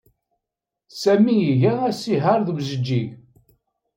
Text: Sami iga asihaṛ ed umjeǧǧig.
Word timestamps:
Sami 1.01 1.35
iga 1.51 1.73
asihaṛ 1.89 2.39
ed 2.41 2.47
umjeǧǧig. 2.51 3.07